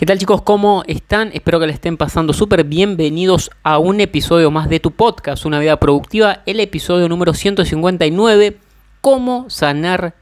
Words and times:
¿Qué 0.00 0.06
tal 0.06 0.16
chicos? 0.16 0.40
¿Cómo 0.40 0.82
están? 0.86 1.28
Espero 1.34 1.60
que 1.60 1.66
le 1.66 1.74
estén 1.74 1.98
pasando 1.98 2.32
súper 2.32 2.64
bienvenidos 2.64 3.50
a 3.62 3.76
un 3.76 4.00
episodio 4.00 4.50
más 4.50 4.70
de 4.70 4.80
tu 4.80 4.92
podcast, 4.92 5.44
Una 5.44 5.58
vida 5.58 5.76
productiva, 5.76 6.40
el 6.46 6.60
episodio 6.60 7.06
número 7.06 7.34
159, 7.34 8.56
cómo 9.02 9.50
sanar 9.50 10.14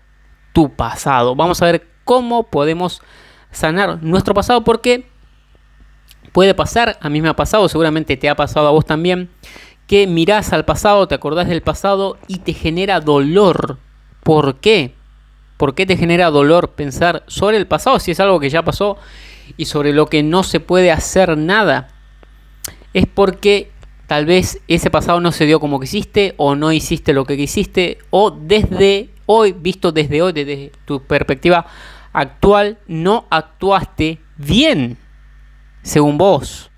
tu 0.53 0.75
pasado. 0.75 1.37
Vamos 1.37 1.63
a 1.63 1.67
ver 1.67 1.87
cómo 2.03 2.51
podemos 2.51 3.03
sanar 3.53 4.03
nuestro 4.03 4.35
pasado 4.35 4.65
porque 4.65 5.07
puede 6.33 6.55
pasar, 6.55 6.99
a 7.01 7.09
mí 7.09 7.23
me 7.23 7.29
ha 7.29 7.37
pasado, 7.37 7.69
seguramente 7.69 8.17
te 8.17 8.29
ha 8.29 8.35
pasado 8.35 8.67
a 8.67 8.73
vos 8.73 8.85
también, 8.85 9.31
que 9.87 10.09
mirás 10.09 10.53
al 10.53 10.65
pasado, 10.65 11.07
te 11.07 11.15
acordás 11.15 11.47
del 11.47 11.63
pasado 11.63 12.19
y 12.27 12.39
te 12.39 12.53
genera 12.53 12.99
dolor. 12.99 13.79
¿Por 14.25 14.57
qué? 14.57 14.97
¿Por 15.57 15.77
qué 15.77 15.87
te 15.87 15.97
genera 15.97 16.33
dolor 16.33 16.71
pensar 16.71 17.23
sobre 17.29 17.59
el 17.59 17.69
pasado 17.69 18.01
si 18.01 18.11
es 18.11 18.19
algo 18.19 18.41
que 18.41 18.51
ya 18.51 18.65
pasó 18.65 18.99
y 19.57 19.67
sobre 19.67 19.93
lo 19.93 20.07
que 20.07 20.23
no 20.23 20.43
se 20.43 20.61
puede 20.61 20.91
hacer 20.91 21.37
nada, 21.37 21.89
es 22.95 23.07
porque 23.07 23.71
tal 24.07 24.27
vez 24.27 24.61
ese 24.69 24.91
pasado 24.91 25.21
no 25.21 25.33
se 25.33 25.47
dio 25.47 25.61
como 25.61 25.81
quisiste 25.81 26.35
o 26.37 26.55
no 26.55 26.73
hiciste 26.73 27.13
lo 27.13 27.25
que 27.25 27.37
quisiste 27.37 27.99
o 28.11 28.31
desde 28.31 29.11
hoy, 29.27 29.53
visto 29.53 29.93
desde 29.93 30.23
hoy, 30.23 30.33
desde 30.33 30.73
tu 30.85 31.03
perspectiva 31.03 31.67
actual, 32.13 32.79
no 32.87 33.27
actuaste 33.31 34.21
bien, 34.37 34.97
según 35.83 36.19
vos. 36.19 36.71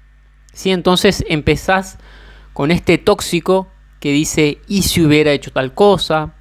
¿Sí? 0.52 0.70
Entonces 0.72 1.24
empezás 1.28 1.98
con 2.52 2.70
este 2.70 2.98
tóxico 2.98 3.68
que 4.00 4.12
dice, 4.12 4.58
¿y 4.66 4.82
si 4.82 5.02
hubiera 5.02 5.32
hecho 5.32 5.52
tal 5.52 5.72
cosa? 5.74 6.34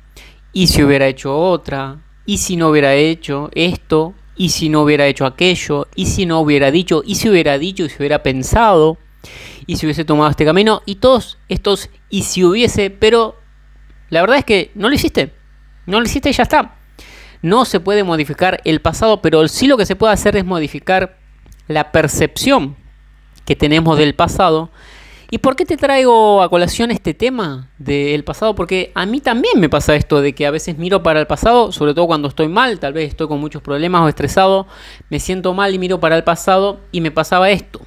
¿Y 0.52 0.68
si 0.68 0.84
hubiera 0.84 1.08
hecho 1.08 1.38
otra? 1.38 2.00
¿Y 2.26 2.40
si 2.40 2.56
no 2.56 2.70
hubiera 2.70 2.96
hecho 2.96 3.50
esto? 3.54 4.16
Y 4.40 4.50
si 4.50 4.70
no 4.70 4.84
hubiera 4.84 5.06
hecho 5.06 5.26
aquello, 5.26 5.90
y 5.96 6.06
si 6.06 6.26
no 6.26 6.40
hubiera 6.40 6.72
dicho, 6.72 7.04
y 7.06 7.16
si 7.16 7.28
hubiera 7.28 7.58
dicho, 7.60 7.84
y 7.84 7.90
si 7.90 7.98
hubiera 7.98 8.24
pensado, 8.24 8.98
y 9.68 9.76
si 9.76 9.86
hubiese 9.86 10.06
tomado 10.06 10.30
este 10.30 10.46
camino, 10.46 10.82
y 10.86 10.96
todos 10.96 11.38
estos, 11.50 11.90
y 12.10 12.24
si 12.24 12.46
hubiese, 12.46 12.90
pero 12.90 13.36
la 14.10 14.22
verdad 14.22 14.38
es 14.38 14.46
que 14.46 14.72
no 14.76 14.88
lo 14.88 14.96
hiciste, 14.96 15.34
no 15.88 16.00
lo 16.00 16.06
hiciste 16.06 16.30
y 16.30 16.32
ya 16.32 16.44
está. 16.44 16.78
No 17.42 17.66
se 17.66 17.82
puede 17.82 18.06
modificar 18.06 18.62
el 18.64 18.80
pasado, 18.80 19.22
pero 19.22 19.46
sí 19.50 19.68
lo 19.68 19.76
que 19.76 19.86
se 19.86 19.98
puede 19.98 20.14
hacer 20.14 20.38
es 20.38 20.46
modificar 20.46 21.18
la 21.68 21.92
percepción 21.92 22.78
que 23.44 23.58
tenemos 23.58 23.98
del 23.98 24.16
pasado 24.16 24.72
¿Y 25.32 25.38
por 25.38 25.56
qué 25.56 25.64
te 25.64 25.78
traigo 25.78 26.42
a 26.42 26.50
colación 26.50 26.90
este 26.90 27.14
tema 27.14 27.70
del 27.78 28.24
pasado? 28.24 28.56
Porque 28.56 28.92
a 28.96 29.06
mí 29.06 29.22
también 29.22 29.60
me 29.60 29.70
pasa 29.70 29.96
esto 29.96 30.22
de 30.22 30.34
que 30.34 30.48
a 30.48 30.52
veces 30.52 30.80
miro 30.80 31.04
para 31.04 31.20
el 31.20 31.28
pasado, 31.28 31.72
sobre 31.72 31.94
todo 31.94 32.08
cuando 32.08 32.30
estoy 32.30 32.48
mal, 32.48 32.80
tal 32.80 32.94
vez 32.94 33.10
estoy 33.10 33.28
con 33.28 33.40
muchos 33.40 33.62
problemas 33.62 34.02
o 34.02 34.08
estresado, 34.08 34.66
me 35.10 35.20
siento 35.20 35.54
mal 35.54 35.72
y 35.76 35.78
miro 35.78 36.00
para 36.00 36.18
el 36.18 36.24
pasado 36.24 36.80
y 36.92 37.02
me 37.02 37.12
pasaba 37.12 37.52
esto. 37.52 37.80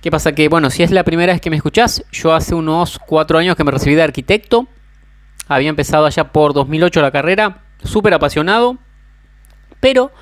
¿Qué 0.00 0.12
pasa? 0.12 0.32
Que 0.32 0.48
bueno, 0.48 0.70
si 0.70 0.84
es 0.84 0.92
la 0.92 1.02
primera 1.02 1.32
vez 1.32 1.40
que 1.40 1.50
me 1.50 1.56
escuchás, 1.56 2.04
yo 2.12 2.32
hace 2.32 2.54
unos 2.54 3.00
cuatro 3.00 3.38
años 3.38 3.56
que 3.56 3.64
me 3.64 3.72
recibí 3.72 3.96
de 3.96 4.02
arquitecto, 4.02 4.68
había 5.48 5.70
empezado 5.70 6.06
allá 6.06 6.30
por 6.30 6.52
2008 6.52 7.02
la 7.02 7.10
carrera, 7.10 7.64
súper 7.82 8.14
apasionado, 8.14 8.78
pero 9.80 10.12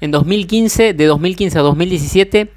en 0.00 0.10
2015, 0.10 0.94
de 0.94 1.06
2015 1.06 1.58
a 1.60 1.62
2017, 1.62 2.52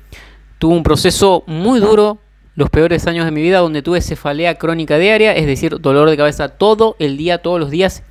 tuve 0.58 0.76
un 0.76 0.82
proceso 0.82 1.44
muy 1.46 1.80
duro 1.80 2.25
los 2.56 2.70
peores 2.70 3.06
años 3.08 3.26
de 3.26 3.32
mi 3.32 3.42
vida 3.42 3.60
donde 3.60 3.82
tuve 3.82 4.02
cefalea 4.02 4.56
crónica 4.56 4.98
diaria, 4.98 5.36
es 5.36 5.46
decir, 5.46 5.80
dolor 5.80 6.10
de 6.10 6.18
cabeza 6.18 6.50
todo 6.50 6.96
el 7.00 7.18
día, 7.18 7.40
todos 7.40 7.60
los 7.60 7.70
días. 7.70 8.04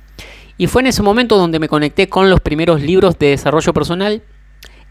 Y 0.57 0.67
fue 0.67 0.81
en 0.81 0.87
ese 0.87 1.03
momento 1.03 1.37
donde 1.37 1.59
me 1.59 1.67
conecté 1.67 2.07
con 2.07 2.29
los 2.29 2.39
primeros 2.39 2.81
libros 2.81 3.19
de 3.19 3.29
desarrollo 3.29 3.73
personal 3.73 4.21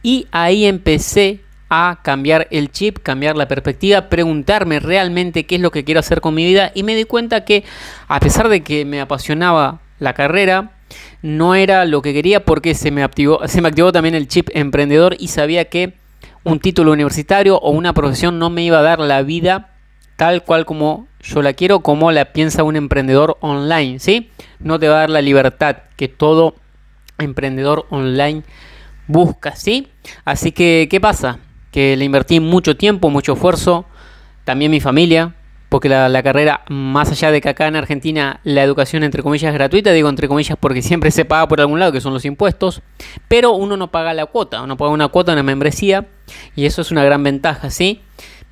y 0.02 0.26
ahí 0.32 0.66
empecé 0.66 1.40
a 1.70 2.00
cambiar 2.02 2.46
el 2.50 2.70
chip, 2.70 2.98
cambiar 2.98 3.36
la 3.36 3.48
perspectiva, 3.48 4.08
preguntarme 4.08 4.80
realmente 4.80 5.46
qué 5.46 5.54
es 5.54 5.60
lo 5.60 5.70
que 5.70 5.84
quiero 5.84 6.00
hacer 6.00 6.20
con 6.20 6.34
mi 6.34 6.44
vida 6.44 6.70
y 6.74 6.82
me 6.82 6.94
di 6.94 7.04
cuenta 7.04 7.44
que 7.44 7.64
a 8.08 8.20
pesar 8.20 8.48
de 8.48 8.62
que 8.62 8.84
me 8.84 9.00
apasionaba 9.00 9.80
la 9.98 10.12
carrera, 10.12 10.72
no 11.22 11.54
era 11.54 11.86
lo 11.86 12.02
que 12.02 12.12
quería 12.12 12.44
porque 12.44 12.74
se 12.74 12.90
me 12.90 13.02
activó, 13.02 13.48
se 13.48 13.62
me 13.62 13.68
activó 13.68 13.92
también 13.92 14.14
el 14.14 14.28
chip 14.28 14.50
emprendedor 14.52 15.16
y 15.18 15.28
sabía 15.28 15.64
que 15.64 15.94
un 16.44 16.60
título 16.60 16.92
universitario 16.92 17.58
o 17.58 17.70
una 17.70 17.92
profesión 17.92 18.38
no 18.38 18.50
me 18.50 18.62
iba 18.62 18.78
a 18.78 18.82
dar 18.82 19.00
la 19.00 19.22
vida 19.22 19.70
tal 20.16 20.44
cual 20.44 20.64
como 20.64 21.08
yo 21.22 21.42
la 21.42 21.54
quiero, 21.54 21.80
como 21.80 22.12
la 22.12 22.32
piensa 22.32 22.62
un 22.62 22.76
emprendedor 22.76 23.38
online, 23.40 23.98
¿sí? 23.98 24.30
No 24.60 24.78
te 24.78 24.88
va 24.88 24.96
a 24.96 25.00
dar 25.00 25.10
la 25.10 25.22
libertad 25.22 25.78
que 25.96 26.08
todo 26.08 26.54
emprendedor 27.18 27.86
online 27.90 28.42
busca, 29.06 29.56
¿sí? 29.56 29.88
Así 30.24 30.52
que, 30.52 30.86
¿qué 30.90 31.00
pasa? 31.00 31.38
Que 31.72 31.96
le 31.96 32.04
invertí 32.04 32.40
mucho 32.40 32.76
tiempo, 32.76 33.10
mucho 33.10 33.32
esfuerzo, 33.32 33.86
también 34.44 34.70
mi 34.70 34.80
familia, 34.80 35.34
porque 35.74 35.88
la, 35.88 36.22
carrera, 36.22 36.60
más 36.68 37.10
allá 37.10 37.32
de 37.32 37.40
que 37.40 37.48
acá 37.48 37.66
en 37.66 37.74
Argentina 37.74 38.38
la 38.44 38.62
educación 38.62 39.02
entre 39.02 39.24
comillas 39.24 39.48
es 39.48 39.54
gratuita, 39.54 39.90
digo 39.90 40.08
entre 40.08 40.28
comillas 40.28 40.56
porque 40.56 40.82
siempre 40.82 41.10
se 41.10 41.24
paga 41.24 41.48
por 41.48 41.60
algún 41.60 41.80
lado, 41.80 41.90
que 41.90 42.00
son 42.00 42.14
los 42.14 42.24
impuestos, 42.24 42.80
pero 43.26 43.54
uno 43.54 43.76
no 43.76 43.90
paga 43.90 44.14
la 44.14 44.26
cuota, 44.26 44.62
uno 44.62 44.76
paga 44.76 44.92
una 44.92 45.08
cuota, 45.08 45.32
una 45.32 45.42
membresía, 45.42 46.06
y 46.54 46.66
eso 46.66 46.80
es 46.80 46.92
una 46.92 47.02
gran 47.02 47.24
ventaja, 47.24 47.70
¿sí? 47.70 48.02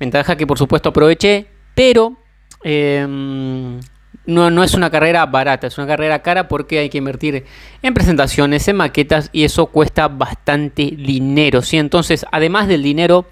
Ventaja 0.01 0.35
que 0.35 0.45
por 0.45 0.57
supuesto 0.57 0.89
aproveché, 0.89 1.47
pero 1.73 2.17
em, 2.61 3.79
no, 4.25 4.51
no, 4.51 4.61
es 4.61 4.73
una 4.73 4.89
carrera 4.89 5.25
barata, 5.25 5.67
es 5.67 5.77
una 5.77 5.87
carrera 5.87 6.21
cara 6.23 6.49
porque 6.49 6.79
hay 6.79 6.89
que 6.89 6.97
invertir 6.97 7.45
en 7.81 7.93
presentaciones, 7.93 8.67
en 8.67 8.75
maquetas 8.75 9.29
y 9.31 9.45
eso 9.45 9.67
cuesta 9.67 10.09
bastante 10.09 10.83
dinero. 10.97 11.61
¿sí? 11.61 11.77
Entonces, 11.77 12.25
además 12.33 12.67
del 12.67 12.83
dinero, 12.83 13.27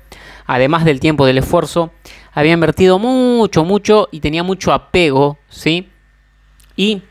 además 0.46 0.85
del 0.85 1.02
tiempo, 1.02 1.25
del 1.25 1.40
esfuerzo, 1.40 1.91
había 2.31 2.53
invertido 2.53 2.99
mucho, 2.99 3.65
mucho 3.65 4.09
y 4.11 4.19
tenía 4.19 4.43
mucho 4.43 4.73
apego, 4.73 5.37
¿sí? 5.49 5.89
Y, 6.75 7.01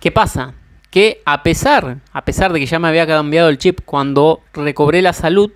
¿qué 0.00 0.10
pasa? 0.10 0.54
Que 0.90 1.22
a 1.24 1.42
pesar, 1.42 1.98
a 2.12 2.24
pesar 2.24 2.52
de 2.52 2.60
que 2.60 2.66
ya 2.66 2.78
me 2.78 2.88
había 2.88 3.06
cambiado 3.06 3.48
el 3.48 3.58
chip 3.58 3.80
cuando 3.84 4.42
recobré 4.54 5.02
la 5.02 5.12
salud, 5.12 5.50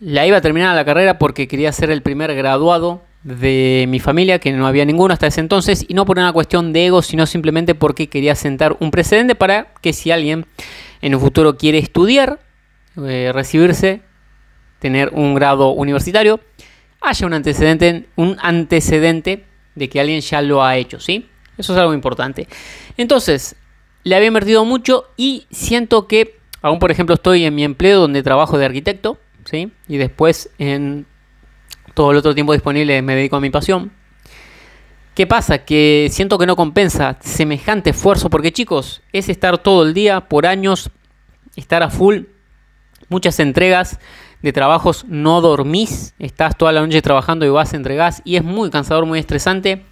la 0.00 0.26
iba 0.26 0.38
a 0.38 0.40
terminar 0.40 0.74
la 0.74 0.84
carrera 0.84 1.18
porque 1.18 1.48
quería 1.48 1.72
ser 1.72 1.90
el 1.90 2.02
primer 2.02 2.34
graduado 2.34 3.02
de 3.22 3.86
mi 3.88 3.98
familia, 3.98 4.38
que 4.38 4.52
no 4.52 4.66
había 4.66 4.84
ninguno 4.84 5.12
hasta 5.12 5.26
ese 5.26 5.40
entonces, 5.40 5.84
y 5.86 5.94
no 5.94 6.06
por 6.06 6.18
una 6.18 6.32
cuestión 6.32 6.72
de 6.72 6.86
ego, 6.86 7.02
sino 7.02 7.26
simplemente 7.26 7.74
porque 7.74 8.08
quería 8.08 8.34
sentar 8.34 8.76
un 8.80 8.90
precedente 8.90 9.34
para 9.34 9.74
que 9.80 9.92
si 9.92 10.10
alguien 10.10 10.46
en 11.02 11.12
el 11.12 11.18
futuro 11.18 11.56
quiere 11.56 11.78
estudiar, 11.78 12.40
eh, 12.96 13.30
recibirse, 13.34 14.02
tener 14.78 15.10
un 15.12 15.34
grado 15.34 15.70
universitario, 15.70 16.40
haya 17.00 17.26
un 17.26 17.34
antecedente, 17.34 18.08
un 18.16 18.36
antecedente 18.40 19.44
de 19.74 19.88
que 19.88 20.00
alguien 20.00 20.20
ya 20.20 20.42
lo 20.42 20.64
ha 20.64 20.76
hecho, 20.76 21.00
¿sí? 21.00 21.28
Eso 21.56 21.72
es 21.72 21.78
algo 21.78 21.94
importante. 21.94 22.48
Entonces, 22.96 23.56
le 24.04 24.16
había 24.16 24.28
invertido 24.28 24.64
mucho 24.64 25.06
y 25.16 25.46
siento 25.50 26.06
que, 26.06 26.38
aún 26.62 26.78
por 26.78 26.90
ejemplo, 26.90 27.14
estoy 27.14 27.44
en 27.44 27.54
mi 27.54 27.64
empleo 27.64 28.00
donde 28.00 28.22
trabajo 28.22 28.58
de 28.58 28.64
arquitecto, 28.64 29.18
¿sí? 29.44 29.72
Y 29.88 29.96
después 29.96 30.50
en 30.58 31.06
todo 31.94 32.12
el 32.12 32.16
otro 32.16 32.34
tiempo 32.34 32.52
disponible 32.52 33.02
me 33.02 33.14
dedico 33.14 33.36
a 33.36 33.40
mi 33.40 33.50
pasión. 33.50 33.92
¿Qué 35.14 35.26
pasa? 35.26 35.64
Que 35.64 36.08
siento 36.12 36.38
que 36.38 36.46
no 36.46 36.54
compensa 36.54 37.18
semejante 37.20 37.90
esfuerzo 37.90 38.30
porque 38.30 38.52
chicos, 38.52 39.02
es 39.12 39.28
estar 39.28 39.58
todo 39.58 39.84
el 39.84 39.94
día, 39.94 40.28
por 40.28 40.46
años, 40.46 40.90
estar 41.56 41.82
a 41.82 41.90
full, 41.90 42.20
muchas 43.08 43.40
entregas, 43.40 43.98
de 44.42 44.52
trabajos 44.52 45.04
no 45.08 45.40
dormís, 45.40 46.14
estás 46.18 46.56
toda 46.56 46.72
la 46.72 46.80
noche 46.80 47.02
trabajando 47.02 47.44
y 47.44 47.48
vas, 47.48 47.74
entregás 47.74 48.22
y 48.24 48.36
es 48.36 48.44
muy 48.44 48.70
cansador, 48.70 49.06
muy 49.06 49.18
estresante 49.18 49.84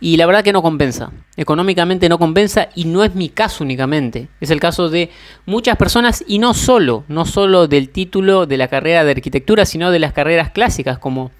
y 0.00 0.16
la 0.16 0.26
verdad 0.26 0.44
que 0.44 0.52
no 0.52 0.62
compensa. 0.62 1.10
Económicamente 1.36 2.08
no 2.08 2.18
compensa 2.18 2.68
y 2.74 2.84
no 2.84 3.02
es 3.02 3.14
mi 3.14 3.28
caso 3.28 3.64
únicamente. 3.64 4.28
Es 4.40 4.50
el 4.50 4.60
caso 4.60 4.88
de 4.88 5.10
muchas 5.44 5.76
personas 5.76 6.24
y 6.26 6.38
no 6.38 6.54
solo, 6.54 7.04
no 7.08 7.24
solo 7.24 7.66
del 7.66 7.90
título 7.90 8.46
de 8.46 8.56
la 8.56 8.68
carrera 8.68 9.04
de 9.04 9.10
arquitectura, 9.10 9.64
sino 9.64 9.90
de 9.90 9.98
las 9.98 10.12
carreras 10.12 10.50
clásicas 10.50 10.98
como 10.98 11.32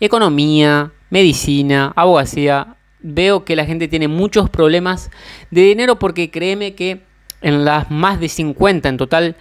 economía, 0.00 0.92
medicina, 1.10 1.92
abogacía. 1.94 2.76
Veo 3.00 3.44
que 3.44 3.56
la 3.56 3.66
gente 3.66 3.86
tiene 3.88 4.08
muchos 4.08 4.48
problemas 4.48 5.10
de 5.50 5.62
dinero 5.62 5.98
porque 5.98 6.30
créeme 6.30 6.74
que 6.74 7.02
en 7.42 7.64
las 7.66 7.90
más 7.90 8.18
de 8.18 8.30
50 8.30 8.88
en 8.88 8.96
total 8.96 9.36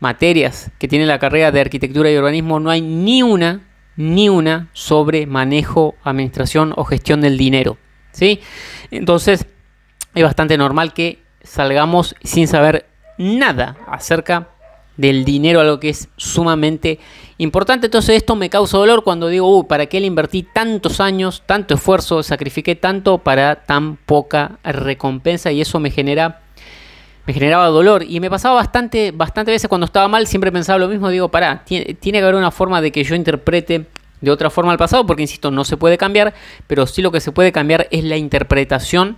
materias 0.00 0.70
que 0.78 0.88
tiene 0.88 1.06
la 1.06 1.18
carrera 1.18 1.52
de 1.52 1.60
arquitectura 1.60 2.10
y 2.10 2.16
urbanismo, 2.16 2.60
no 2.60 2.70
hay 2.70 2.82
ni 2.82 3.22
una 3.22 3.62
ni 3.96 4.28
una 4.28 4.68
sobre 4.72 5.26
manejo, 5.26 5.94
administración 6.04 6.74
o 6.76 6.84
gestión 6.84 7.20
del 7.20 7.38
dinero. 7.38 7.78
¿sí? 8.12 8.40
Entonces 8.90 9.46
es 10.14 10.22
bastante 10.22 10.58
normal 10.58 10.92
que 10.92 11.22
salgamos 11.42 12.14
sin 12.22 12.46
saber 12.48 12.86
nada 13.18 13.76
acerca 13.86 14.48
del 14.96 15.24
dinero, 15.24 15.60
algo 15.60 15.80
que 15.80 15.90
es 15.90 16.08
sumamente 16.16 16.98
importante. 17.38 17.86
Entonces 17.86 18.16
esto 18.16 18.34
me 18.34 18.50
causa 18.50 18.78
dolor 18.78 19.04
cuando 19.04 19.28
digo, 19.28 19.58
uh, 19.58 19.66
¿para 19.66 19.86
qué 19.86 20.00
le 20.00 20.06
invertí 20.06 20.42
tantos 20.42 21.00
años, 21.00 21.42
tanto 21.46 21.74
esfuerzo, 21.74 22.22
sacrifiqué 22.22 22.76
tanto 22.76 23.18
para 23.18 23.64
tan 23.64 23.96
poca 23.96 24.58
recompensa? 24.64 25.52
Y 25.52 25.60
eso 25.60 25.80
me 25.80 25.90
genera 25.90 26.40
me 27.26 27.32
generaba 27.32 27.66
dolor 27.66 28.04
y 28.08 28.20
me 28.20 28.30
pasaba 28.30 28.54
bastante, 28.54 29.10
bastante 29.10 29.50
veces 29.50 29.68
cuando 29.68 29.84
estaba 29.84 30.08
mal, 30.08 30.26
siempre 30.26 30.52
pensaba 30.52 30.78
lo 30.78 30.88
mismo, 30.88 31.08
digo, 31.08 31.28
pará, 31.28 31.62
tiene, 31.64 31.94
tiene 31.94 32.18
que 32.18 32.22
haber 32.22 32.36
una 32.36 32.50
forma 32.50 32.80
de 32.80 32.92
que 32.92 33.02
yo 33.02 33.14
interprete 33.14 33.86
de 34.20 34.30
otra 34.30 34.48
forma 34.48 34.72
al 34.72 34.78
pasado, 34.78 35.04
porque 35.06 35.22
insisto, 35.22 35.50
no 35.50 35.64
se 35.64 35.76
puede 35.76 35.98
cambiar, 35.98 36.34
pero 36.66 36.86
sí 36.86 37.02
lo 37.02 37.10
que 37.10 37.20
se 37.20 37.32
puede 37.32 37.52
cambiar 37.52 37.88
es 37.90 38.04
la 38.04 38.16
interpretación 38.16 39.16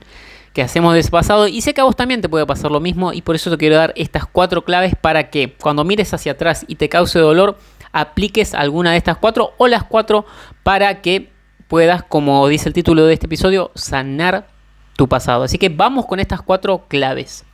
que 0.53 0.63
hacemos 0.63 0.95
de 0.95 1.01
ese 1.01 1.11
pasado 1.11 1.47
y 1.47 1.61
sé 1.61 1.75
que 1.75 1.81
a 1.81 1.85
vos 1.85 1.95
también 1.95 2.21
te 2.21 2.29
puede 2.29 2.47
pasar 2.47 2.71
lo 2.71 2.81
mismo 2.81 3.13
y 3.13 3.23
por 3.23 3.37
eso 3.37 3.51
te 3.51 3.59
quiero 3.59 3.77
dar 3.77 3.93
estas 3.97 4.27
cuatro 4.27 4.65
claves 4.65 4.95
para 5.01 5.31
que 5.31 5.55
cuando 5.61 5.85
mires 5.85 6.13
hacia 6.15 6.33
atrás 6.33 6.65
y 6.67 6.77
te 6.77 6.89
cause 6.89 7.19
dolor, 7.19 7.59
apliques 7.93 8.55
alguna 8.55 8.93
de 8.93 8.97
estas 8.97 9.19
cuatro 9.19 9.53
o 9.59 9.69
las 9.69 9.85
cuatro 9.85 10.27
para 10.63 11.01
que 11.01 11.31
puedas, 11.69 12.03
como 12.03 12.49
dice 12.49 12.69
el 12.69 12.73
título 12.73 13.05
de 13.05 13.15
este 13.15 13.27
episodio, 13.27 13.71
sanar 13.75 14.49
tu 14.97 15.07
pasado. 15.09 15.45
Así 15.45 15.59
que 15.59 15.69
vamos 15.69 16.07
con 16.07 16.19
estas 16.19 16.43
cuatro 16.43 16.87
claves. 16.89 17.45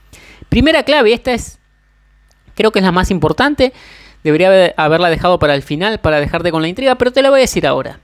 Primera 0.55 0.85
clave, 0.85 1.13
esta 1.13 1.33
es, 1.33 1.59
creo 2.55 2.71
que 2.71 2.79
es 2.79 2.85
la 2.85 2.93
más 2.93 3.11
importante, 3.11 3.73
debería 4.23 4.73
haberla 4.77 5.11
dejado 5.11 5.41
para 5.41 5.57
el 5.57 5.63
final 5.63 5.99
para 5.99 6.21
dejarte 6.21 6.53
con 6.53 6.63
la 6.63 6.69
intriga, 6.69 6.95
pero 6.95 7.13
te 7.13 7.23
la 7.23 7.31
voy 7.31 7.41
a 7.41 7.41
decir 7.41 7.67
ahora. 7.67 7.99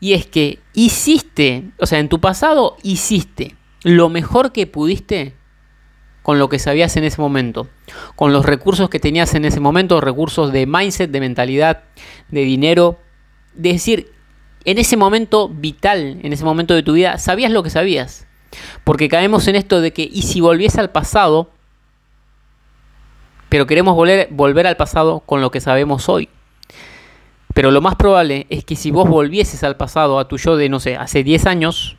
Y 0.00 0.14
es 0.14 0.26
que 0.26 0.58
hiciste, 0.72 1.62
o 1.78 1.86
sea, 1.86 2.00
en 2.00 2.08
tu 2.08 2.20
pasado 2.20 2.76
hiciste 2.82 3.54
lo 3.84 4.08
mejor 4.08 4.50
que 4.50 4.66
pudiste 4.66 5.34
con 6.24 6.40
lo 6.40 6.48
que 6.48 6.58
sabías 6.58 6.96
en 6.96 7.04
ese 7.04 7.20
momento, 7.20 7.68
con 8.16 8.32
los 8.32 8.44
recursos 8.44 8.90
que 8.90 8.98
tenías 8.98 9.32
en 9.36 9.44
ese 9.44 9.60
momento, 9.60 10.00
recursos 10.00 10.50
de 10.50 10.66
mindset, 10.66 11.12
de 11.12 11.20
mentalidad, 11.20 11.84
de 12.28 12.40
dinero. 12.40 12.98
Es 13.54 13.62
decir, 13.62 14.10
en 14.64 14.78
ese 14.78 14.96
momento 14.96 15.48
vital, 15.48 16.18
en 16.24 16.32
ese 16.32 16.44
momento 16.44 16.74
de 16.74 16.82
tu 16.82 16.94
vida, 16.94 17.18
sabías 17.18 17.52
lo 17.52 17.62
que 17.62 17.70
sabías. 17.70 18.26
Porque 18.82 19.08
caemos 19.08 19.46
en 19.46 19.54
esto 19.54 19.80
de 19.80 19.92
que, 19.92 20.02
y 20.12 20.22
si 20.22 20.40
volviese 20.40 20.80
al 20.80 20.90
pasado, 20.90 21.53
pero 23.48 23.66
queremos 23.66 23.94
volver, 23.94 24.28
volver 24.30 24.66
al 24.66 24.76
pasado 24.76 25.20
con 25.20 25.40
lo 25.40 25.50
que 25.50 25.60
sabemos 25.60 26.08
hoy. 26.08 26.28
Pero 27.54 27.70
lo 27.70 27.80
más 27.80 27.94
probable 27.94 28.46
es 28.50 28.64
que 28.64 28.74
si 28.74 28.90
vos 28.90 29.08
volvieses 29.08 29.62
al 29.62 29.76
pasado, 29.76 30.18
a 30.18 30.26
tu 30.26 30.36
yo 30.36 30.56
de, 30.56 30.68
no 30.68 30.80
sé, 30.80 30.96
hace 30.96 31.22
10 31.22 31.46
años, 31.46 31.96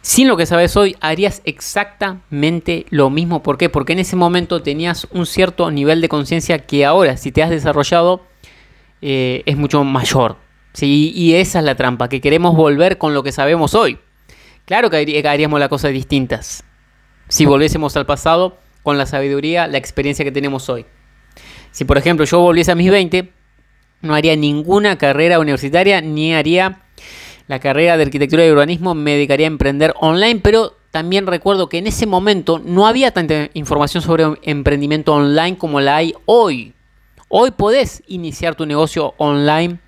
sin 0.00 0.28
lo 0.28 0.38
que 0.38 0.46
sabes 0.46 0.76
hoy, 0.76 0.96
harías 1.00 1.42
exactamente 1.44 2.86
lo 2.88 3.10
mismo. 3.10 3.42
¿Por 3.42 3.58
qué? 3.58 3.68
Porque 3.68 3.92
en 3.92 3.98
ese 3.98 4.16
momento 4.16 4.62
tenías 4.62 5.06
un 5.10 5.26
cierto 5.26 5.70
nivel 5.70 6.00
de 6.00 6.08
conciencia 6.08 6.58
que 6.66 6.86
ahora, 6.86 7.18
si 7.18 7.32
te 7.32 7.42
has 7.42 7.50
desarrollado, 7.50 8.22
eh, 9.02 9.42
es 9.44 9.58
mucho 9.58 9.84
mayor. 9.84 10.36
¿sí? 10.72 11.12
Y 11.14 11.34
esa 11.34 11.58
es 11.58 11.64
la 11.66 11.74
trampa, 11.74 12.08
que 12.08 12.22
queremos 12.22 12.56
volver 12.56 12.96
con 12.96 13.12
lo 13.12 13.22
que 13.22 13.32
sabemos 13.32 13.74
hoy. 13.74 13.98
Claro 14.64 14.88
que 14.88 15.22
haríamos 15.28 15.60
las 15.60 15.68
cosas 15.68 15.92
distintas. 15.92 16.64
Si 17.28 17.44
volviésemos 17.44 17.94
al 17.96 18.06
pasado 18.06 18.56
con 18.82 18.98
la 18.98 19.06
sabiduría, 19.06 19.66
la 19.66 19.78
experiencia 19.78 20.24
que 20.24 20.32
tenemos 20.32 20.68
hoy. 20.68 20.86
Si 21.70 21.84
por 21.84 21.98
ejemplo 21.98 22.24
yo 22.24 22.40
volviese 22.40 22.72
a 22.72 22.74
mis 22.74 22.90
20, 22.90 23.32
no 24.02 24.14
haría 24.14 24.36
ninguna 24.36 24.96
carrera 24.98 25.38
universitaria 25.38 26.00
ni 26.00 26.34
haría 26.34 26.82
la 27.48 27.58
carrera 27.58 27.96
de 27.96 28.04
arquitectura 28.04 28.46
y 28.46 28.50
urbanismo 28.50 28.94
me 28.94 29.12
dedicaría 29.12 29.46
a 29.46 29.48
emprender 29.48 29.94
online, 30.00 30.40
pero 30.42 30.76
también 30.90 31.26
recuerdo 31.26 31.68
que 31.68 31.78
en 31.78 31.86
ese 31.86 32.06
momento 32.06 32.58
no 32.58 32.86
había 32.86 33.10
tanta 33.10 33.48
información 33.54 34.02
sobre 34.02 34.24
emprendimiento 34.42 35.14
online 35.14 35.56
como 35.56 35.80
la 35.80 35.96
hay 35.96 36.14
hoy. 36.26 36.74
Hoy 37.28 37.50
podés 37.50 38.02
iniciar 38.06 38.54
tu 38.54 38.66
negocio 38.66 39.14
online 39.18 39.78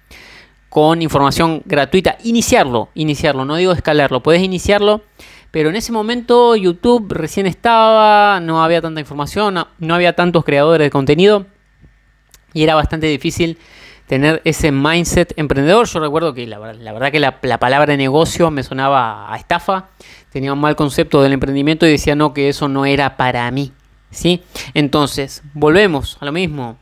con 0.71 1.03
información 1.03 1.63
gratuita. 1.67 2.17
Iniciarlo, 2.25 2.89
iniciarlo, 2.95 3.45
no 3.45 3.57
digo 3.57 3.73
escalarlo, 3.73 4.23
podés 4.23 4.43
iniciarlo, 4.43 5.03
pero 5.51 5.71
en 5.71 5.77
ese 5.77 5.93
momento 5.93 6.55
YouTube 6.57 7.13
recién 7.13 7.47
estaba, 7.47 8.41
no 8.41 8.63
había 8.63 8.81
tanta 8.81 9.01
información, 9.01 9.65
no 9.79 9.95
había 9.95 10.15
tantos 10.15 10.45
creadores 10.45 10.87
de 10.87 10.91
contenido 10.91 11.47
y 12.53 12.63
era 12.63 12.75
bastante 12.75 13.07
difícil 13.07 13.59
tener 14.11 14.43
ese 14.45 14.73
mindset 14.73 15.33
emprendedor. 15.37 15.87
Yo 15.87 16.01
recuerdo 16.01 16.35
que 16.35 16.45
la, 16.45 16.59
verdad 16.59 17.13
que 17.13 17.21
la, 17.21 17.61
palabra 17.61 17.97
negocio 17.97 18.51
me 18.51 18.65
sonaba 18.65 19.33
a 19.33 19.37
estafa, 19.37 19.91
tenía 20.31 20.53
un 20.53 20.59
mal 20.59 20.75
concepto 20.75 21.23
del 21.23 21.33
emprendimiento 21.33 21.87
y 21.87 21.93
decía 21.93 22.17
no, 22.17 22.35
que 22.35 22.49
eso 22.49 22.67
no 22.67 22.87
era 22.87 23.17
para 23.17 23.49
mí. 23.53 23.71
¿sí? 24.11 24.43
Entonces, 24.75 25.45
volvemos 25.55 26.19
a 26.19 26.25
lo 26.25 26.33
mismo. 26.33 26.77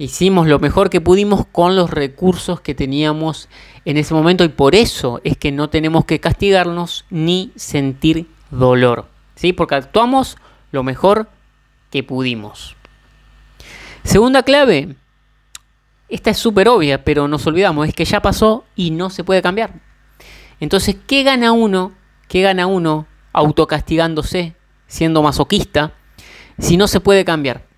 Hicimos 0.00 0.46
lo 0.46 0.58
mejor 0.58 0.88
que 0.88 1.02
pudimos 1.02 1.44
con 1.44 1.76
los 1.76 1.90
recursos 1.90 2.62
que 2.62 2.74
teníamos 2.74 3.50
en 3.84 3.98
ese 3.98 4.14
momento 4.14 4.44
y 4.44 4.48
por 4.48 4.74
eso 4.74 5.20
es 5.24 5.36
que 5.36 5.52
no 5.52 5.68
tenemos 5.68 6.06
que 6.06 6.20
castigarnos 6.20 7.04
ni 7.10 7.52
sentir 7.54 8.26
dolor. 8.50 9.08
¿sí? 9.34 9.52
Porque 9.52 9.74
actuamos 9.74 10.38
lo 10.72 10.82
mejor 10.84 11.28
que 11.90 12.02
pudimos. 12.02 12.76
Segunda 14.02 14.42
clave, 14.42 14.96
esta 16.08 16.30
es 16.30 16.38
súper 16.38 16.70
obvia, 16.70 17.04
pero 17.04 17.28
nos 17.28 17.46
olvidamos, 17.46 17.86
es 17.86 17.92
que 17.92 18.06
ya 18.06 18.22
pasó 18.22 18.64
y 18.74 18.92
no 18.92 19.10
se 19.10 19.22
puede 19.22 19.42
cambiar. 19.42 19.74
Entonces, 20.60 20.96
¿qué 21.06 21.24
gana 21.24 21.52
uno? 21.52 21.92
¿Qué 22.26 22.40
gana 22.40 22.66
uno 22.66 23.06
autocastigándose, 23.34 24.54
siendo 24.86 25.22
masoquista, 25.22 25.92
si 26.58 26.78
no 26.78 26.88
se 26.88 27.00
puede 27.00 27.26
cambiar? 27.26 27.68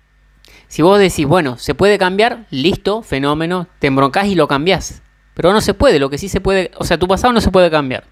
Si 0.73 0.81
vos 0.81 0.97
decís, 0.97 1.27
bueno, 1.27 1.59
se 1.59 1.75
puede 1.75 1.99
cambiar, 1.99 2.47
listo, 2.49 3.03
fenómeno, 3.03 3.67
te 3.77 3.85
embroncás 3.85 4.25
y 4.25 4.33
lo 4.33 4.47
cambiás. 4.47 5.03
Pero 5.35 5.53
no 5.53 5.61
se 5.61 5.75
puede, 5.75 5.99
lo 5.99 6.09
que 6.09 6.17
sí 6.17 6.29
se 6.29 6.41
puede, 6.41 6.71
o 6.79 6.83
sea, 6.83 6.97
tu 6.97 7.07
pasado 7.07 7.31
no 7.31 7.41
se 7.41 7.51
puede 7.51 7.69
cambiar. 7.69 8.05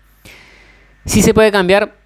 Sí 1.05 1.23
se 1.23 1.33
puede 1.33 1.51
cambiar 1.51 1.97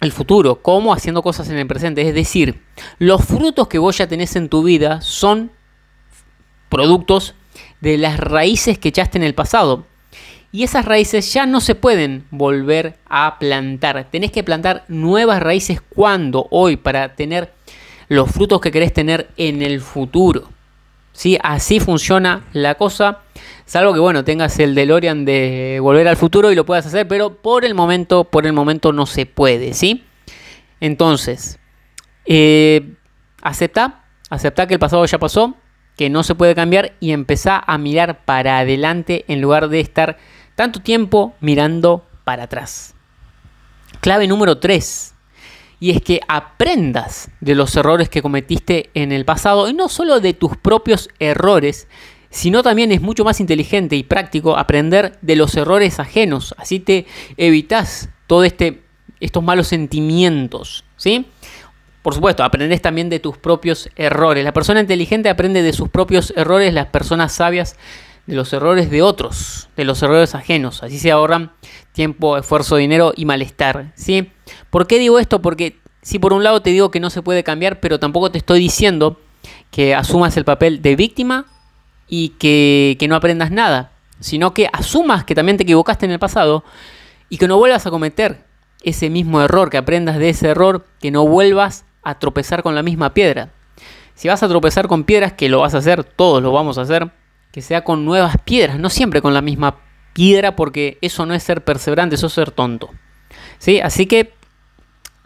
el 0.00 0.12
futuro, 0.12 0.62
¿cómo? 0.62 0.92
Haciendo 0.94 1.24
cosas 1.24 1.50
en 1.50 1.58
el 1.58 1.66
presente. 1.66 2.06
Es 2.06 2.14
decir, 2.14 2.62
los 3.00 3.24
frutos 3.24 3.66
que 3.66 3.78
vos 3.78 3.98
ya 3.98 4.06
tenés 4.06 4.36
en 4.36 4.48
tu 4.48 4.62
vida 4.62 5.00
son 5.00 5.50
productos 6.68 7.34
de 7.80 7.98
las 7.98 8.20
raíces 8.20 8.78
que 8.78 8.90
echaste 8.90 9.18
en 9.18 9.24
el 9.24 9.34
pasado. 9.34 9.86
Y 10.52 10.62
esas 10.62 10.84
raíces 10.84 11.32
ya 11.32 11.46
no 11.46 11.60
se 11.60 11.74
pueden 11.74 12.26
volver 12.30 12.96
a 13.08 13.40
plantar. 13.40 14.06
Tenés 14.08 14.30
que 14.30 14.44
plantar 14.44 14.84
nuevas 14.86 15.42
raíces 15.42 15.80
cuando, 15.80 16.46
hoy, 16.52 16.76
para 16.76 17.16
tener 17.16 17.57
los 18.08 18.30
frutos 18.30 18.60
que 18.60 18.70
querés 18.70 18.92
tener 18.92 19.30
en 19.36 19.62
el 19.62 19.80
futuro. 19.80 20.48
¿Sí? 21.12 21.38
Así 21.42 21.80
funciona 21.80 22.44
la 22.52 22.76
cosa. 22.76 23.20
Salvo 23.66 23.92
que 23.92 23.98
bueno, 23.98 24.24
tengas 24.24 24.58
el 24.58 24.74
DeLorean 24.74 25.24
de 25.24 25.78
volver 25.82 26.06
al 26.08 26.16
futuro 26.16 26.52
y 26.52 26.54
lo 26.54 26.64
puedas 26.64 26.86
hacer, 26.86 27.08
pero 27.08 27.34
por 27.34 27.64
el 27.64 27.74
momento, 27.74 28.24
por 28.24 28.46
el 28.46 28.52
momento 28.52 28.92
no 28.92 29.04
se 29.04 29.26
puede, 29.26 29.74
¿sí? 29.74 30.04
Entonces, 30.80 31.58
eh, 32.24 32.94
acepta, 33.42 34.04
acepta 34.30 34.66
que 34.66 34.74
el 34.74 34.80
pasado 34.80 35.04
ya 35.06 35.18
pasó, 35.18 35.56
que 35.96 36.08
no 36.08 36.22
se 36.22 36.36
puede 36.36 36.54
cambiar 36.54 36.92
y 37.00 37.10
empezá 37.10 37.62
a 37.66 37.76
mirar 37.78 38.24
para 38.24 38.58
adelante 38.58 39.24
en 39.26 39.40
lugar 39.40 39.68
de 39.68 39.80
estar 39.80 40.18
tanto 40.54 40.80
tiempo 40.80 41.34
mirando 41.40 42.06
para 42.24 42.44
atrás. 42.44 42.94
Clave 44.00 44.28
número 44.28 44.58
3. 44.58 45.14
Y 45.80 45.90
es 45.90 46.02
que 46.02 46.20
aprendas 46.28 47.30
de 47.40 47.54
los 47.54 47.74
errores 47.76 48.08
que 48.08 48.22
cometiste 48.22 48.90
en 48.94 49.12
el 49.12 49.24
pasado 49.24 49.68
y 49.68 49.74
no 49.74 49.88
solo 49.88 50.20
de 50.20 50.34
tus 50.34 50.56
propios 50.56 51.08
errores, 51.18 51.86
sino 52.30 52.62
también 52.62 52.92
es 52.92 53.00
mucho 53.00 53.24
más 53.24 53.40
inteligente 53.40 53.96
y 53.96 54.02
práctico 54.02 54.56
aprender 54.56 55.18
de 55.22 55.36
los 55.36 55.54
errores 55.56 56.00
ajenos. 56.00 56.54
Así 56.58 56.80
te 56.80 57.06
evitas 57.36 58.10
todos 58.26 58.46
este, 58.46 58.82
estos 59.20 59.42
malos 59.42 59.68
sentimientos. 59.68 60.84
¿sí? 60.96 61.26
Por 62.02 62.14
supuesto, 62.14 62.44
aprendes 62.44 62.82
también 62.82 63.08
de 63.08 63.20
tus 63.20 63.38
propios 63.38 63.88
errores. 63.96 64.44
La 64.44 64.52
persona 64.52 64.80
inteligente 64.80 65.28
aprende 65.28 65.62
de 65.62 65.72
sus 65.72 65.88
propios 65.88 66.32
errores, 66.36 66.72
las 66.72 66.86
personas 66.86 67.32
sabias 67.32 67.76
de 68.28 68.34
los 68.34 68.52
errores 68.52 68.90
de 68.90 69.00
otros, 69.00 69.70
de 69.74 69.86
los 69.86 70.02
errores 70.02 70.34
ajenos. 70.34 70.82
Así 70.82 70.98
se 70.98 71.10
ahorran 71.10 71.50
tiempo, 71.92 72.36
esfuerzo, 72.36 72.76
dinero 72.76 73.14
y 73.16 73.24
malestar. 73.24 73.92
¿sí? 73.96 74.30
¿Por 74.68 74.86
qué 74.86 74.98
digo 74.98 75.18
esto? 75.18 75.40
Porque 75.40 75.78
si 76.02 76.18
por 76.18 76.34
un 76.34 76.44
lado 76.44 76.60
te 76.60 76.68
digo 76.68 76.90
que 76.90 77.00
no 77.00 77.08
se 77.08 77.22
puede 77.22 77.42
cambiar, 77.42 77.80
pero 77.80 77.98
tampoco 77.98 78.30
te 78.30 78.36
estoy 78.36 78.60
diciendo 78.60 79.18
que 79.70 79.94
asumas 79.94 80.36
el 80.36 80.44
papel 80.44 80.82
de 80.82 80.94
víctima 80.94 81.46
y 82.06 82.30
que, 82.38 82.98
que 83.00 83.08
no 83.08 83.16
aprendas 83.16 83.50
nada, 83.50 83.92
sino 84.20 84.52
que 84.52 84.68
asumas 84.74 85.24
que 85.24 85.34
también 85.34 85.56
te 85.56 85.62
equivocaste 85.62 86.04
en 86.04 86.12
el 86.12 86.18
pasado 86.18 86.64
y 87.30 87.38
que 87.38 87.48
no 87.48 87.56
vuelvas 87.56 87.86
a 87.86 87.90
cometer 87.90 88.44
ese 88.82 89.08
mismo 89.08 89.40
error, 89.40 89.70
que 89.70 89.78
aprendas 89.78 90.18
de 90.18 90.28
ese 90.28 90.48
error, 90.48 90.84
que 91.00 91.10
no 91.10 91.26
vuelvas 91.26 91.86
a 92.02 92.18
tropezar 92.18 92.62
con 92.62 92.74
la 92.74 92.82
misma 92.82 93.14
piedra. 93.14 93.52
Si 94.14 94.28
vas 94.28 94.42
a 94.42 94.48
tropezar 94.48 94.86
con 94.86 95.04
piedras, 95.04 95.32
que 95.32 95.48
lo 95.48 95.60
vas 95.60 95.74
a 95.74 95.78
hacer, 95.78 96.04
todos 96.04 96.42
lo 96.42 96.52
vamos 96.52 96.76
a 96.76 96.82
hacer, 96.82 97.10
que 97.52 97.62
sea 97.62 97.84
con 97.84 98.04
nuevas 98.04 98.36
piedras, 98.44 98.78
no 98.78 98.90
siempre 98.90 99.22
con 99.22 99.34
la 99.34 99.42
misma 99.42 99.76
piedra, 100.12 100.56
porque 100.56 100.98
eso 101.00 101.26
no 101.26 101.34
es 101.34 101.42
ser 101.42 101.64
perseverante, 101.64 102.16
eso 102.16 102.26
es 102.26 102.32
ser 102.32 102.50
tonto. 102.50 102.90
¿Sí? 103.58 103.80
Así 103.80 104.06
que 104.06 104.34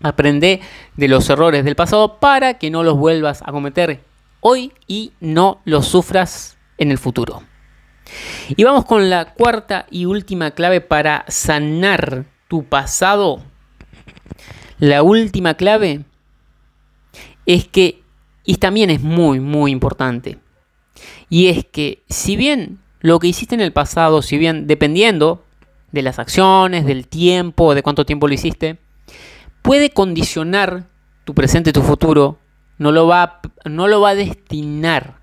aprende 0.03 0.61
de 0.97 1.09
los 1.09 1.29
errores 1.31 1.65
del 1.65 1.77
pasado 1.77 2.19
para 2.19 2.55
que 2.55 2.71
no 2.71 2.83
los 2.83 2.97
vuelvas 2.97 3.43
a 3.43 3.53
cometer 3.53 4.01
hoy 4.41 4.73
y 4.87 5.13
no 5.21 5.61
los 5.65 5.87
sufras 5.87 6.59
en 6.79 6.91
el 6.91 6.99
futuro. 6.99 7.43
Y 8.49 8.65
vamos 8.65 8.85
con 8.85 9.09
la 9.09 9.33
cuarta 9.33 9.87
y 9.91 10.05
última 10.05 10.51
clave 10.51 10.81
para 10.81 11.25
sanar 11.29 12.25
tu 12.49 12.65
pasado. 12.65 13.43
La 14.79 15.03
última 15.03 15.55
clave 15.55 16.05
es 17.47 17.67
que, 17.69 18.03
y 18.45 18.57
también 18.57 18.91
es 18.91 19.01
muy, 19.01 19.41
muy 19.41 19.71
importante, 19.71 20.39
y 21.33 21.49
es 21.49 21.65
que 21.65 22.03
si 22.11 22.37
bien 22.37 22.79
lo 23.01 23.19
que 23.19 23.27
hiciste 23.27 23.55
en 23.55 23.63
el 23.63 23.73
pasado, 23.73 24.21
si 24.21 24.37
bien 24.37 24.67
dependiendo 24.67 25.43
de 25.91 26.03
las 26.03 26.19
acciones, 26.19 26.85
del 26.85 27.09
tiempo, 27.09 27.75
de 27.75 27.83
cuánto 27.83 28.05
tiempo 28.05 28.29
lo 28.29 28.35
hiciste, 28.35 28.77
puede 29.63 29.89
condicionar 29.89 30.89
tu 31.25 31.35
presente 31.35 31.71
y 31.71 31.73
tu 31.73 31.81
futuro, 31.81 32.39
no 32.77 32.93
lo 32.93 33.07
va, 33.07 33.41
no 33.65 33.89
lo 33.89 34.03
va 34.03 34.11
a 34.11 34.15
destinar. 34.15 35.21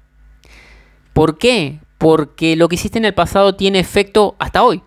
¿Por 1.14 1.38
qué? 1.38 1.80
Porque 2.00 2.56
lo 2.56 2.70
que 2.70 2.76
hiciste 2.76 2.98
en 2.98 3.06
el 3.06 3.14
pasado 3.14 3.54
tiene 3.54 3.78
efecto 3.78 4.36
hasta 4.40 4.64
hoy. 4.64 4.82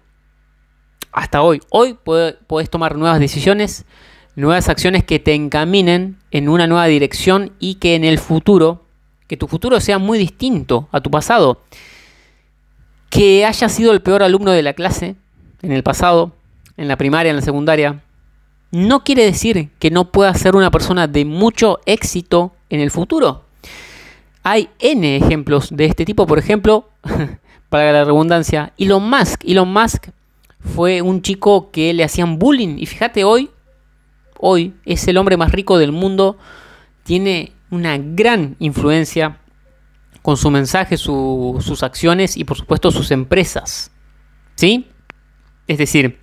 Hasta 1.13 1.41
hoy. 1.43 1.61
Hoy 1.71 1.97
puedes 2.03 2.69
tomar 2.69 2.97
nuevas 2.97 3.21
decisiones, 3.21 3.85
nuevas 4.35 4.69
acciones 4.69 5.05
que 5.05 5.21
te 5.21 5.35
encaminen 5.35 6.19
en 6.33 6.49
una 6.49 6.67
nueva 6.67 6.87
dirección 6.87 7.53
y 7.61 7.77
que 7.77 7.95
en 7.95 8.03
el 8.03 8.19
futuro, 8.19 8.82
que 9.33 9.39
tu 9.39 9.49
futuro 9.49 9.81
sea 9.81 9.99
muy 9.99 10.19
distinto 10.19 10.91
a 10.93 11.01
tu 11.01 11.11
pasado. 11.11 11.63
Que 13.09 13.47
hayas 13.47 13.73
sido 13.73 13.93
el 13.93 14.03
peor 14.03 14.23
alumno 14.23 14.51
de 14.51 14.63
la 14.63 14.75
clase 14.75 15.17
en 15.63 15.73
el 15.73 15.83
pasado, 15.83 16.33
en 16.77 16.87
la 16.87 16.99
primaria, 16.99 17.31
en 17.31 17.37
la 17.37 17.43
secundaria, 17.43 18.03
no 18.73 19.05
quiere 19.05 19.25
decir 19.25 19.71
que 19.79 19.91
no 19.91 20.13
puedas 20.13 20.39
ser 20.39 20.55
una 20.55 20.71
persona 20.71 21.07
de 21.07 21.25
mucho 21.25 21.81
éxito 21.87 22.53
en 22.69 22.81
el 22.81 22.91
futuro. 22.91 23.45
Hay 24.43 24.69
N 24.79 25.17
ejemplos 25.17 25.69
de 25.71 25.87
este 25.87 26.05
tipo, 26.05 26.27
por 26.27 26.39
ejemplo, 26.39 26.91
para 27.71 27.91
la 27.91 28.05
redundancia, 28.05 28.75
Elon 28.77 29.09
Musk. 29.09 29.45
Elon 29.47 29.73
Musk 29.73 30.09
fue 30.61 31.01
un 31.01 31.23
chico 31.23 31.71
que 31.71 31.95
le 31.95 32.05
hacían 32.05 32.39
bullying 32.39 32.77
y 32.77 32.85
fíjate 32.85 33.25
hoy, 33.25 33.49
hoy 34.39 34.75
es 34.85 35.09
el 35.09 35.17
hombre 35.17 35.39
más 35.39 35.53
rico 35.53 35.79
del 35.79 35.91
mundo, 35.91 36.37
tiene 37.05 37.53
una 37.73 37.97
gran 37.99 38.55
influencia 38.59 39.39
con 40.21 40.37
su 40.37 40.51
mensaje, 40.51 40.99
sus 40.99 41.83
acciones 41.83 42.37
y 42.37 42.45
por 42.45 42.57
supuesto 42.57 42.93
sus 42.93 43.11
empresas. 43.11 43.91
¿Sí? 44.55 44.87
Es 45.67 45.79
decir, 45.79 46.21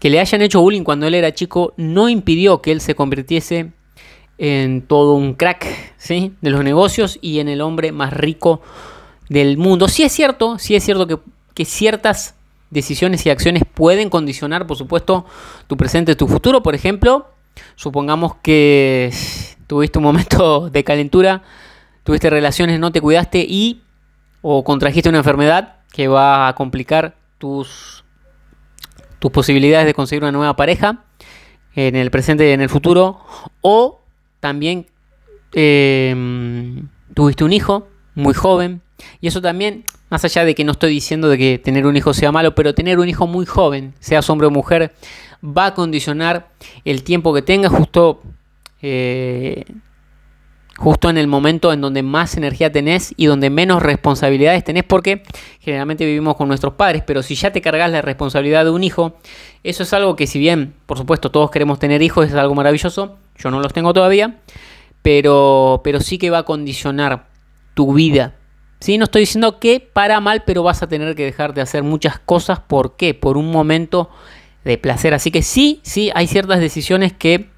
que 0.00 0.10
le 0.10 0.20
hayan 0.20 0.42
hecho 0.42 0.60
bullying 0.60 0.82
cuando 0.82 1.06
él 1.06 1.14
era 1.14 1.32
chico 1.32 1.72
no 1.76 2.08
impidió 2.08 2.60
que 2.60 2.72
él 2.72 2.80
se 2.80 2.96
convirtiese 2.96 3.72
en 4.36 4.82
todo 4.82 5.14
un 5.14 5.34
crack 5.34 5.64
¿sí? 5.96 6.34
de 6.40 6.50
los 6.50 6.64
negocios 6.64 7.18
y 7.22 7.38
en 7.38 7.48
el 7.48 7.60
hombre 7.60 7.92
más 7.92 8.12
rico 8.12 8.60
del 9.28 9.56
mundo. 9.56 9.88
Sí 9.88 10.02
es 10.02 10.12
cierto, 10.12 10.58
sí 10.58 10.74
es 10.74 10.84
cierto 10.84 11.06
que, 11.06 11.18
que 11.54 11.64
ciertas 11.64 12.34
decisiones 12.70 13.24
y 13.24 13.30
acciones 13.30 13.62
pueden 13.72 14.10
condicionar, 14.10 14.66
por 14.66 14.76
supuesto, 14.76 15.24
tu 15.68 15.76
presente 15.76 16.16
tu 16.16 16.26
futuro. 16.26 16.64
Por 16.64 16.74
ejemplo, 16.74 17.30
supongamos 17.76 18.34
que 18.42 19.12
tuviste 19.66 19.98
un 19.98 20.04
momento 20.04 20.70
de 20.72 20.84
calentura, 20.84 21.42
tuviste 22.04 22.30
relaciones, 22.30 22.80
no 22.80 22.92
te 22.92 23.00
cuidaste 23.00 23.44
y 23.48 23.82
o 24.42 24.64
contrajiste 24.64 25.08
una 25.08 25.18
enfermedad 25.18 25.76
que 25.92 26.08
va 26.08 26.48
a 26.48 26.54
complicar 26.54 27.16
tus 27.38 28.04
tus 29.18 29.30
posibilidades 29.30 29.86
de 29.86 29.94
conseguir 29.94 30.22
una 30.22 30.32
nueva 30.32 30.56
pareja 30.56 31.04
en 31.74 31.96
el 31.96 32.10
presente 32.10 32.48
y 32.48 32.52
en 32.52 32.60
el 32.60 32.68
futuro, 32.68 33.20
o 33.60 34.00
también 34.40 34.86
em, 35.52 36.88
tuviste 37.14 37.44
un 37.44 37.52
hijo 37.52 37.88
muy 38.14 38.34
joven, 38.34 38.80
y 39.20 39.28
eso 39.28 39.42
también, 39.42 39.84
más 40.08 40.24
allá 40.24 40.44
de 40.44 40.54
que 40.54 40.64
no 40.64 40.72
estoy 40.72 40.90
diciendo 40.90 41.28
de 41.28 41.36
que 41.36 41.58
tener 41.58 41.86
un 41.86 41.96
hijo 41.96 42.14
sea 42.14 42.32
malo, 42.32 42.54
pero 42.54 42.74
tener 42.74 42.98
un 42.98 43.08
hijo 43.08 43.26
muy 43.26 43.44
joven, 43.44 43.94
sea 44.00 44.20
hombre 44.28 44.46
o 44.46 44.50
mujer, 44.50 44.94
va 45.44 45.66
a 45.66 45.74
condicionar 45.74 46.48
el 46.84 47.02
tiempo 47.02 47.34
que 47.34 47.42
tengas 47.42 47.72
justo 47.72 48.22
eh, 48.82 49.64
justo 50.76 51.08
en 51.08 51.16
el 51.16 51.26
momento 51.26 51.72
en 51.72 51.80
donde 51.80 52.02
más 52.02 52.36
energía 52.36 52.70
tenés 52.70 53.14
y 53.16 53.26
donde 53.26 53.50
menos 53.50 53.82
responsabilidades 53.82 54.62
tenés, 54.64 54.84
porque 54.84 55.22
generalmente 55.60 56.04
vivimos 56.04 56.36
con 56.36 56.48
nuestros 56.48 56.74
padres, 56.74 57.02
pero 57.06 57.22
si 57.22 57.34
ya 57.34 57.50
te 57.50 57.62
cargas 57.62 57.90
la 57.90 58.02
responsabilidad 58.02 58.64
de 58.64 58.70
un 58.70 58.84
hijo, 58.84 59.16
eso 59.62 59.82
es 59.82 59.92
algo 59.92 60.16
que 60.16 60.26
si 60.26 60.38
bien, 60.38 60.74
por 60.86 60.98
supuesto, 60.98 61.30
todos 61.30 61.50
queremos 61.50 61.78
tener 61.78 62.02
hijos, 62.02 62.26
es 62.26 62.34
algo 62.34 62.54
maravilloso, 62.54 63.18
yo 63.36 63.50
no 63.50 63.60
los 63.60 63.72
tengo 63.72 63.92
todavía, 63.92 64.40
pero, 65.02 65.80
pero 65.82 66.00
sí 66.00 66.18
que 66.18 66.30
va 66.30 66.38
a 66.38 66.42
condicionar 66.44 67.28
tu 67.74 67.94
vida. 67.94 68.34
¿Sí? 68.78 68.98
No 68.98 69.04
estoy 69.04 69.20
diciendo 69.20 69.58
que 69.58 69.80
para 69.80 70.20
mal, 70.20 70.42
pero 70.44 70.62
vas 70.62 70.82
a 70.82 70.88
tener 70.88 71.14
que 71.14 71.24
dejar 71.24 71.54
de 71.54 71.62
hacer 71.62 71.82
muchas 71.82 72.18
cosas. 72.18 72.60
¿Por 72.60 72.96
qué? 72.96 73.14
Por 73.14 73.38
un 73.38 73.50
momento 73.50 74.10
de 74.64 74.76
placer. 74.76 75.14
Así 75.14 75.30
que 75.30 75.42
sí, 75.42 75.80
sí, 75.82 76.10
hay 76.14 76.26
ciertas 76.26 76.60
decisiones 76.60 77.14
que 77.14 77.48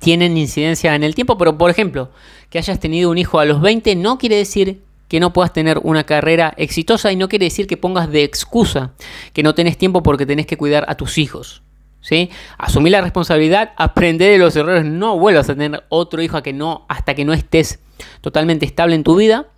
tienen 0.00 0.36
incidencia 0.36 0.94
en 0.94 1.04
el 1.04 1.14
tiempo, 1.14 1.38
pero 1.38 1.56
por 1.56 1.70
ejemplo, 1.70 2.10
que 2.48 2.58
hayas 2.58 2.80
tenido 2.80 3.10
un 3.10 3.18
hijo 3.18 3.38
a 3.38 3.44
los 3.44 3.60
20 3.60 3.94
no 3.94 4.18
quiere 4.18 4.36
decir 4.36 4.82
que 5.08 5.20
no 5.20 5.32
puedas 5.32 5.52
tener 5.52 5.78
una 5.82 6.04
carrera 6.04 6.54
exitosa 6.56 7.12
y 7.12 7.16
no 7.16 7.28
quiere 7.28 7.46
decir 7.46 7.66
que 7.66 7.76
pongas 7.76 8.10
de 8.10 8.22
excusa 8.24 8.92
que 9.32 9.42
no 9.42 9.54
tenés 9.54 9.76
tiempo 9.76 10.02
porque 10.02 10.26
tenés 10.26 10.46
que 10.46 10.56
cuidar 10.56 10.84
a 10.88 10.96
tus 10.96 11.18
hijos. 11.18 11.62
¿sí? 12.00 12.30
Asumir 12.58 12.92
la 12.92 13.00
responsabilidad, 13.00 13.72
aprender 13.76 14.32
de 14.32 14.38
los 14.38 14.56
errores, 14.56 14.84
no 14.84 15.18
vuelvas 15.18 15.50
a 15.50 15.54
tener 15.54 15.84
otro 15.88 16.22
hijo 16.22 16.42
que 16.42 16.52
no, 16.52 16.86
hasta 16.88 17.14
que 17.14 17.24
no 17.24 17.32
estés 17.32 17.80
totalmente 18.20 18.64
estable 18.64 18.94
en 18.94 19.04
tu 19.04 19.16
vida 19.16 19.48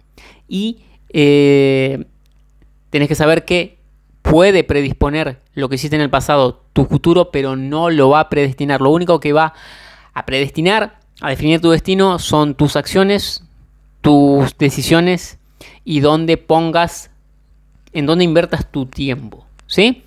y 0.49 0.81
eh, 1.11 2.05
tenés 2.91 3.09
que 3.09 3.15
saber 3.15 3.45
que 3.45 3.79
puede 4.23 4.65
predisponer 4.65 5.39
lo 5.55 5.69
que 5.69 5.77
hiciste 5.77 5.97
en 5.97 6.03
el 6.03 6.11
pasado 6.11 6.65
tu 6.73 6.87
futuro, 6.87 7.31
pero 7.31 7.57
no 7.57 7.91
lo 7.91 8.09
va 8.09 8.21
a 8.21 8.29
predestinar. 8.29 8.81
Lo 8.81 8.91
único 8.91 9.21
que 9.21 9.33
va 9.33 9.53
a 10.15 10.27
predestinar, 10.27 10.99
a 11.21 11.31
definir 11.31 11.61
tu 11.61 11.71
destino, 11.71 12.19
son 12.19 12.55
tus 12.55 12.77
acciones, 12.77 13.45
tus 14.01 14.57
decisiones 14.59 15.39
y 15.85 16.01
dónde 16.01 16.37
pongas, 16.37 17.11
en 17.93 18.07
dónde 18.07 18.25
invertas 18.25 18.71
tu 18.71 18.87
tiempo. 18.87 19.47
¿Sí? 19.67 20.05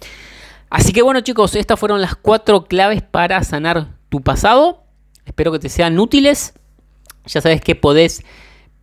Así 0.69 0.93
que 0.93 1.01
bueno 1.01 1.21
chicos, 1.21 1.55
estas 1.55 1.79
fueron 1.79 2.01
las 2.01 2.15
cuatro 2.15 2.65
claves 2.65 3.01
para 3.01 3.43
sanar 3.43 3.87
tu 4.09 4.21
pasado. 4.21 4.83
Espero 5.25 5.51
que 5.51 5.59
te 5.59 5.69
sean 5.69 5.97
útiles. 5.99 6.53
Ya 7.25 7.41
sabes 7.41 7.61
que 7.61 7.75
podés 7.75 8.23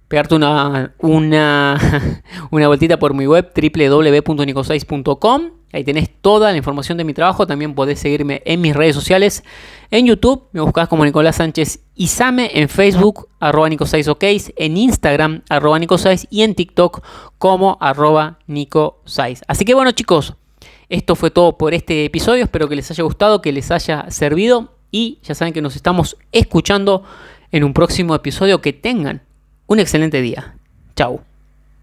pegarte 0.09 0.35
una, 0.35 0.95
una, 0.99 2.23
una 2.51 2.67
vueltita 2.67 2.99
por 2.99 3.15
mi 3.15 3.27
web 3.27 3.53
www.nicosais.com. 3.55 5.51
Ahí 5.73 5.85
tenés 5.85 6.11
toda 6.21 6.51
la 6.51 6.57
información 6.57 6.99
de 6.99 7.05
mi 7.05 7.15
trabajo. 7.15 7.47
También 7.47 7.75
podés 7.75 7.99
seguirme 7.99 8.43
en 8.45 8.61
mis 8.61 8.77
redes 8.77 8.95
sociales. 8.95 9.43
En 9.91 10.07
YouTube 10.07 10.49
me 10.53 10.61
buscás 10.61 10.89
como 10.89 11.05
Nicolás 11.05 11.37
Sánchez 11.37 11.81
Izame. 11.95 12.51
En 12.55 12.69
Facebook, 12.69 13.29
arroba 13.41 13.69
Nico6OK. 13.71 14.53
En 14.57 14.77
Instagram, 14.77 15.43
arroba 15.49 15.79
Nico6. 15.79 16.27
Y 16.31 16.43
en 16.43 16.55
TikTok 16.55 17.03
como 17.39 17.79
arroba 17.81 18.39
Nico6. 18.49 19.43
Así 19.49 19.65
que 19.65 19.75
bueno 19.75 19.93
chicos, 19.93 20.35
esto 20.89 21.17
fue 21.17 21.31
todo 21.31 21.57
por 21.57 21.73
este 21.73 22.05
episodio. 22.05 22.45
Espero 22.45 22.69
que 22.69 22.77
les 22.77 22.91
haya 22.91 23.03
gustado, 23.05 23.41
que 23.41 23.53
les 23.53 23.71
haya 23.71 24.11
servido. 24.11 24.77
Y 24.91 25.21
ya 25.23 25.35
saben 25.35 25.55
que 25.55 25.63
nos 25.63 25.75
estamos 25.75 26.19
escuchando 26.33 27.03
en 27.51 27.65
un 27.65 27.73
próximo 27.73 28.15
episodio. 28.15 28.61
Que 28.61 28.75
tengan 28.75 29.23
un 29.67 29.81
excelente 29.81 30.21
día. 30.21 30.57
Chao. 30.97 31.32